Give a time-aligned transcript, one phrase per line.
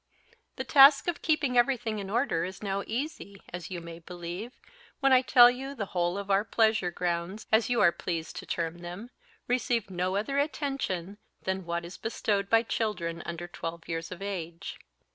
[0.55, 4.59] The task of keeping everything n order is now easy, as you may believe,
[4.99, 8.47] when I tell you the whole of our pleasure grounds, as you are pleased to
[8.47, 9.11] term them,
[9.47, 14.79] receive no other attention than what is bestowed by children under twelve years of age.